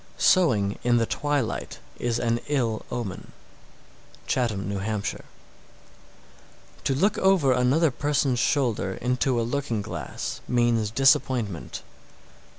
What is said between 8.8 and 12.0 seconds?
into a looking glass means disappointment.